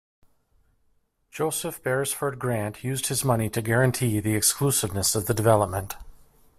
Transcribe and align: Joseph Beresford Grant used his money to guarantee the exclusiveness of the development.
Joseph 1.29 1.83
Beresford 1.83 2.39
Grant 2.39 2.83
used 2.83 3.05
his 3.05 3.23
money 3.23 3.51
to 3.51 3.61
guarantee 3.61 4.19
the 4.19 4.33
exclusiveness 4.33 5.13
of 5.13 5.27
the 5.27 5.33
development. 5.35 5.95